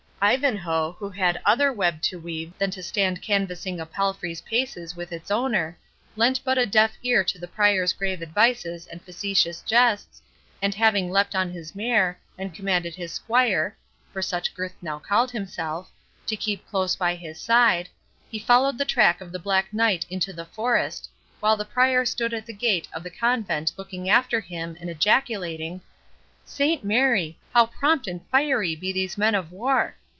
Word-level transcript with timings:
Ivanhoe, 0.23 0.91
who 0.99 1.09
had 1.09 1.41
other 1.45 1.73
web 1.73 1.99
to 2.03 2.19
weave 2.19 2.55
than 2.59 2.69
to 2.77 2.83
stand 2.83 3.23
canvassing 3.23 3.79
a 3.79 3.87
palfrey's 3.87 4.41
paces 4.41 4.95
with 4.95 5.11
its 5.11 5.31
owner, 5.31 5.75
lent 6.15 6.39
but 6.43 6.59
a 6.59 6.67
deaf 6.67 6.91
ear 7.01 7.23
to 7.23 7.39
the 7.39 7.47
Prior's 7.47 7.91
grave 7.91 8.21
advices 8.21 8.85
and 8.85 9.01
facetious 9.01 9.61
jests, 9.61 10.21
and 10.61 10.75
having 10.75 11.09
leapt 11.09 11.33
on 11.33 11.49
his 11.49 11.73
mare, 11.73 12.19
and 12.37 12.53
commanded 12.53 12.93
his 12.93 13.11
squire 13.11 13.75
(for 14.13 14.21
such 14.21 14.53
Gurth 14.53 14.75
now 14.79 14.99
called 14.99 15.31
himself) 15.31 15.89
to 16.27 16.35
keep 16.37 16.67
close 16.69 16.95
by 16.95 17.15
his 17.15 17.41
side, 17.41 17.89
he 18.29 18.37
followed 18.37 18.77
the 18.77 18.85
track 18.85 19.21
of 19.21 19.31
the 19.31 19.39
Black 19.39 19.73
Knight 19.73 20.05
into 20.07 20.31
the 20.31 20.45
forest, 20.45 21.09
while 21.39 21.57
the 21.57 21.65
Prior 21.65 22.05
stood 22.05 22.31
at 22.31 22.45
the 22.45 22.53
gate 22.53 22.87
of 22.93 23.01
the 23.01 23.09
convent 23.09 23.71
looking 23.75 24.07
after 24.07 24.39
him, 24.39 24.77
and 24.79 24.87
ejaculating,—"Saint 24.87 26.83
Mary! 26.83 27.39
how 27.55 27.65
prompt 27.65 28.05
and 28.05 28.21
fiery 28.27 28.75
be 28.75 28.91
these 28.93 29.17
men 29.17 29.33
of 29.33 29.51
war! 29.51 29.95